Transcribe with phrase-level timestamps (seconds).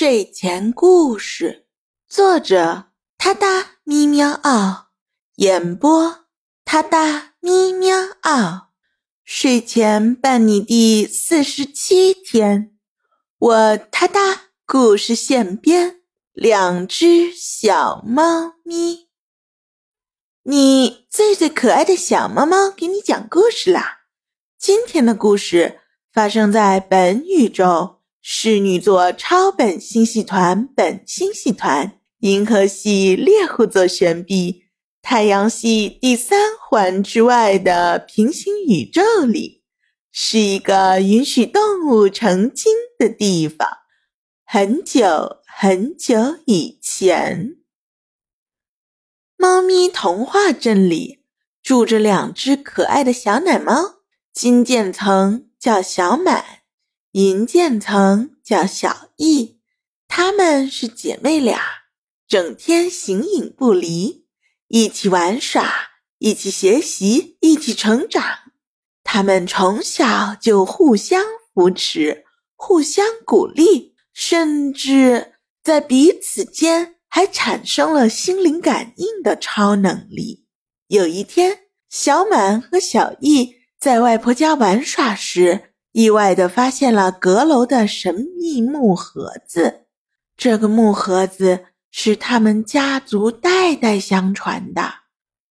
[0.00, 1.66] 睡前故事，
[2.08, 4.90] 作者：他哒咪喵嗷，
[5.38, 6.26] 演播：
[6.64, 8.68] 他哒咪喵嗷。
[9.24, 12.78] 睡前伴你第四十七天，
[13.38, 19.08] 我他哒故事现编，两只小猫咪。
[20.44, 24.02] 你最最可爱的小猫猫给你讲故事啦！
[24.56, 25.80] 今天的故事
[26.12, 27.97] 发生在本宇宙。
[28.30, 34.64] 侍女座超本星系团本星系团银河系猎户座旋臂
[35.00, 39.64] 太阳系第三环之外的平行宇宙里，
[40.12, 43.66] 是一个允许动物成精的地方。
[44.44, 47.56] 很久很久以前，
[49.38, 51.24] 猫咪童话镇里
[51.62, 54.02] 住着两只可爱的小奶猫，
[54.34, 56.57] 金渐层叫小满。
[57.18, 59.58] 银渐层叫小易，
[60.06, 61.60] 她们是姐妹俩，
[62.28, 64.28] 整天形影不离，
[64.68, 65.68] 一起玩耍，
[66.18, 68.22] 一起学习，一起成长。
[69.02, 72.24] 她们从小就互相扶持，
[72.54, 75.32] 互相鼓励，甚至
[75.64, 80.46] 在彼此间还产生了心灵感应的超能力。
[80.86, 85.64] 有一天，小满和小易在外婆家玩耍时。
[85.98, 89.86] 意外地发现了阁楼的神秘木盒子，
[90.36, 94.92] 这个木盒子是他们家族代代相传的，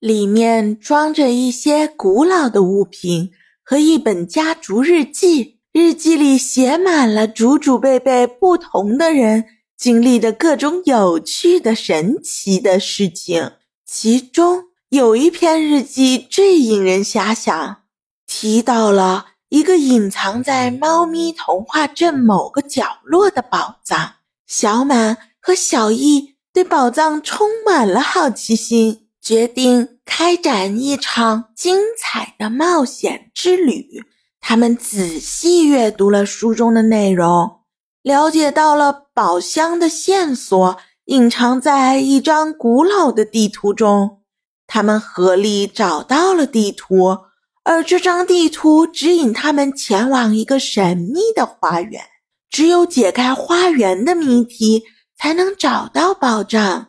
[0.00, 3.30] 里面装着一些古老的物品
[3.62, 9.44] 和一本家族日记，日记里写满了祖祖辈辈不同的人
[9.76, 13.52] 经历的各种有趣的、神奇的事情。
[13.86, 17.82] 其中有一篇日记最引人遐想，
[18.26, 19.26] 提到了。
[19.52, 24.12] 一个隐藏在猫咪童话镇某个角落的宝藏，
[24.46, 34.02] 小满和小易对宝藏充满了好奇心，决定开展一场精彩的冒险之旅。
[34.40, 37.60] 他们仔细阅读了书中的内容，
[38.00, 44.22] 了解到了宝箱的线索隐藏在一张古老的地图中。
[44.66, 47.18] 他们合力找到了地图。
[47.64, 52.02] 而这张地图指引他们前往一个神秘的花园，
[52.50, 54.82] 只有解开花园的谜题，
[55.16, 56.88] 才能找到宝藏。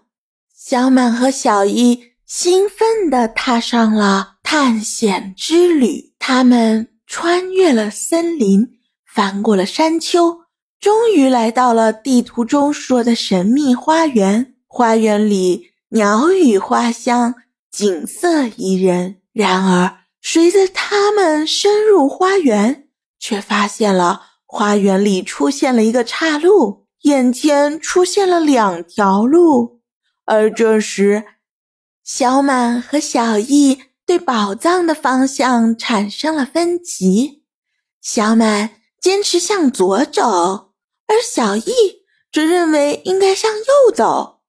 [0.55, 6.13] 小满和小一兴奋地踏上了探险之旅。
[6.17, 10.45] 他们穿越了森林，翻过了山丘，
[10.79, 14.55] 终于来到了地图中说的神秘花园。
[14.65, 17.35] 花园里鸟语花香，
[17.69, 19.17] 景色宜人。
[19.33, 22.87] 然而，随着他们深入花园，
[23.19, 29.81] 却发现了花园里出现了一个岔路，眼前出现了两条路。
[30.25, 31.25] 而这时，
[32.05, 37.43] 小满和小易对宝藏的方向产生了分歧。
[38.01, 40.73] 小满坚持向左走，
[41.07, 41.73] 而小易
[42.31, 44.39] 则认为应该向右走。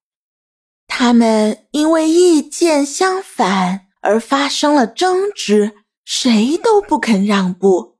[0.86, 3.83] 他们因为意见相反。
[4.04, 5.72] 而发生了争执，
[6.04, 7.96] 谁都不肯让步。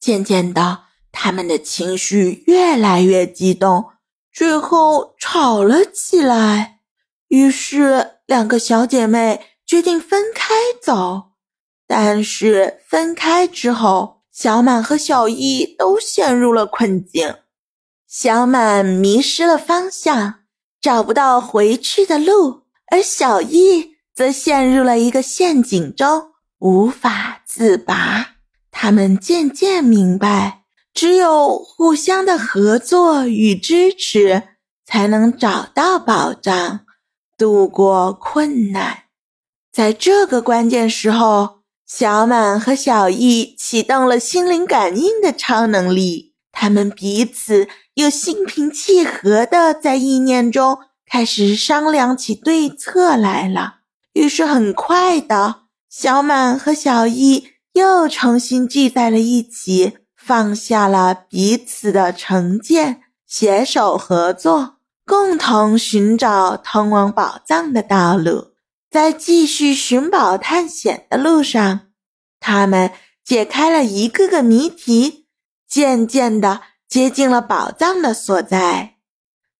[0.00, 3.86] 渐渐的，他们的情绪越来越激动，
[4.32, 6.78] 最后吵了起来。
[7.26, 11.32] 于是，两个小姐妹决定分开走。
[11.88, 17.34] 但是，分开之后，小满和小易都陷入了困境。
[18.06, 20.44] 小满迷失了方向，
[20.80, 23.97] 找不到回去的路，而小易。
[24.18, 28.30] 则陷入了一个陷阱中，无法自拔。
[28.72, 34.42] 他们渐渐明白，只有互相的合作与支持，
[34.84, 36.80] 才能找到保障，
[37.36, 39.04] 度过困难。
[39.72, 50.78] 在这个关键时候，小满和小易启动了心灵感应的超能力，他们彼此又心平气和地在意念中
[51.08, 53.77] 开始商量起对策来了。
[54.18, 68.54] 于是，很快的，小满和小易又重新聚在了一起，放下了彼此的成见，携手合作，共同寻找通往宝藏的道路。
[68.90, 71.82] 在继续寻宝探险的路上，
[72.40, 72.90] 他们
[73.24, 75.28] 解开了一个个谜题，
[75.68, 78.96] 渐渐的接近了宝藏的所在。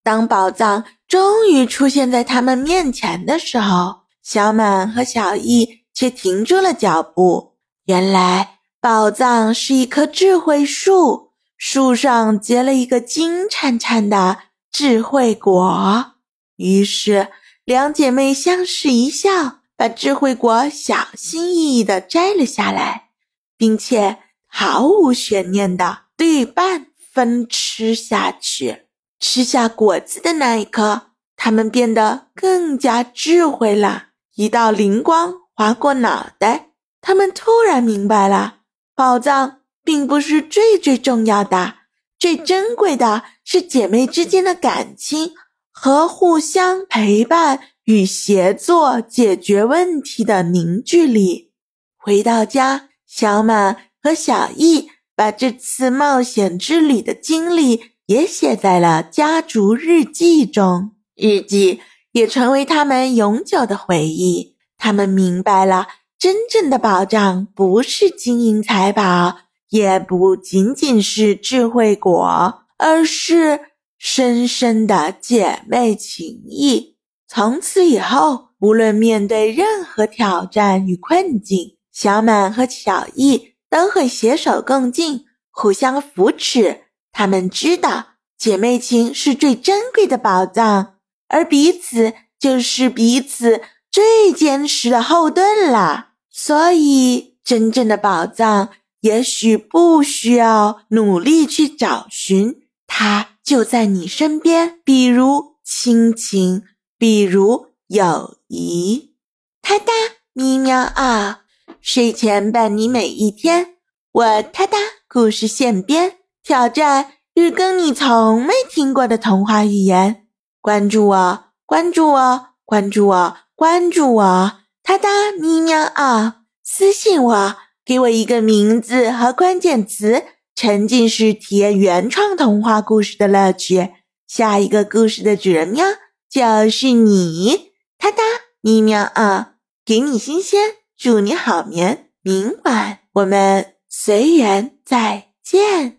[0.03, 7.55] 当宝藏终于出现在他们面前的时候，小满和小易却停住了脚步。
[7.87, 14.37] 原来，宝藏是一棵智慧树，树上结了一个金灿灿的
[14.71, 16.13] 智慧果。
[16.57, 17.29] 于是，
[17.65, 23.09] 两姐妹相视一笑，把智慧果小心翼翼地摘了下来，
[23.57, 28.83] 并且毫无悬念地对半分吃下去。
[29.19, 34.08] 吃下果子的那一刻，他们变得更加智慧了。
[34.39, 36.69] 一道灵光划过脑袋，
[37.01, 38.59] 他们突然明白了：
[38.95, 41.75] 宝藏并不是最最重要的，
[42.21, 45.33] 最珍贵的是姐妹之间的感情
[45.73, 51.51] 和互相陪伴与协作解决问题的凝聚力。
[51.97, 61.81] 回到家，小满和小易把这次冒险之旅的经历也写在了家族日记中，日记。
[62.13, 64.57] 也成为他们永久的回忆。
[64.77, 65.89] 他们明白了，
[66.19, 69.39] 真正的宝藏不是金银财宝，
[69.71, 73.61] 也不仅仅是智慧果，而是
[73.99, 76.97] 深深的姐妹情谊。
[77.27, 86.83] 从此以后，无论面对任何挑战与困境，小满和小易都会携手共进，互相扶持。
[87.13, 88.07] 他们知道，
[88.39, 90.98] 姐妹情是最珍贵的宝藏。
[91.29, 96.09] 而彼此就是彼此最坚实的后盾了。
[96.31, 98.71] 所以，真正的宝藏
[99.01, 104.81] 也许不需要努力去找寻，它就在你身边。
[104.85, 106.63] 比如亲情，
[106.97, 109.15] 比如友谊。
[109.61, 109.93] 哒哒
[110.33, 111.41] 咪喵啊！
[111.81, 113.75] 睡前伴你每一天。
[114.13, 114.79] 我哒哒
[115.09, 120.28] 故事现编，挑战日更你从没听过的童话寓言。
[120.69, 124.53] 关注我，关注我，关注我，关注我！
[124.83, 126.43] 哒哒咪喵啊！
[126.63, 127.57] 私信我，
[127.87, 130.25] 给我一个名字和关键词，
[130.55, 133.95] 沉浸式体验原创童话故事的乐趣。
[134.27, 135.87] 下一个故事的主人喵
[136.29, 137.71] 就是你！
[137.97, 138.23] 哒哒
[138.61, 139.55] 咪喵啊！
[139.87, 140.61] 给你新鲜，
[140.99, 145.97] 祝你好眠，明晚我们随缘再见。